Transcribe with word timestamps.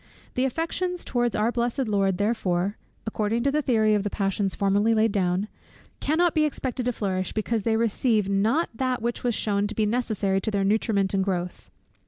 The 0.33 0.45
affections 0.45 1.05
towards 1.05 1.35
our 1.35 1.51
blessed 1.51 1.87
Lord 1.87 2.17
therefore 2.17 2.75
(according 3.05 3.43
to 3.43 3.51
the 3.51 3.61
theory 3.61 3.93
of 3.93 4.01
the 4.01 4.09
passions 4.09 4.55
formerly 4.55 4.95
laid 4.95 5.11
down) 5.11 5.47
cannot 5.99 6.33
be 6.33 6.43
expected 6.43 6.87
to 6.87 6.91
flourish, 6.91 7.33
because 7.33 7.61
they 7.61 7.77
receive 7.77 8.27
not 8.27 8.69
that 8.73 9.03
which 9.03 9.23
was 9.23 9.35
shewn 9.35 9.67
to 9.67 9.75
be 9.75 9.85
necessary 9.85 10.41
to 10.41 10.49
their 10.49 10.63
nutriment 10.63 11.13
and 11.13 11.23
growth. 11.23 11.69